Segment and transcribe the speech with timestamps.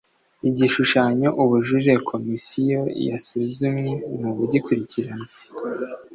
[0.49, 5.27] Igishushanyo Ubujurire Komisiyo yasuzumye n ubugikurikiranwa